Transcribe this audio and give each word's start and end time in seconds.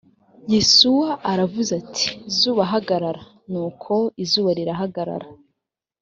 yosuwa 0.53 1.09
aravuze 1.31 1.71
ati 1.81 2.07
zuba 2.37 2.63
hagarara 2.71 3.21
nuko 3.51 3.93
izuba 4.23 4.49
rirahagarara 4.57 5.27